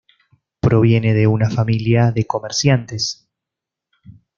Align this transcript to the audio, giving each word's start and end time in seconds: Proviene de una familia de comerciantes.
Proviene 0.59 1.13
de 1.13 1.27
una 1.27 1.51
familia 1.51 2.11
de 2.11 2.25
comerciantes. 2.25 3.29